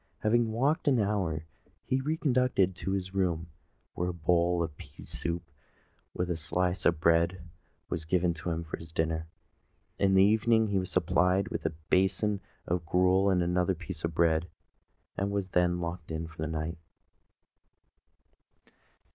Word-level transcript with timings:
Having 0.21 0.51
walked 0.51 0.87
an 0.87 0.99
hour, 0.99 1.45
he 1.85 1.97
was 1.97 2.05
re 2.07 2.17
conducted 2.17 2.75
to 2.75 2.89
his 2.93 3.13
room 3.13 3.51
where 3.93 4.07
a 4.09 4.13
bowl 4.15 4.63
of 4.63 4.75
pease 4.75 5.09
soup 5.09 5.43
with 6.15 6.31
a 6.31 6.35
slice 6.37 6.87
of 6.87 6.99
bread 6.99 7.39
was 7.87 8.05
given 8.05 8.33
to 8.33 8.49
him 8.49 8.63
for 8.63 8.77
his 8.77 8.91
dinner. 8.91 9.27
In 9.99 10.15
the 10.15 10.23
evening 10.23 10.69
he 10.69 10.79
was 10.79 10.89
supplied 10.89 11.49
with 11.49 11.67
a 11.67 11.73
basin 11.91 12.41
of 12.65 12.83
gruel 12.83 13.29
and 13.29 13.43
another 13.43 13.75
piece 13.75 14.03
of 14.03 14.15
bread, 14.15 14.47
and 15.17 15.29
was 15.29 15.49
then 15.49 15.79
locked 15.79 16.09
in 16.09 16.25
for 16.27 16.41
the 16.41 16.47
night. 16.47 16.79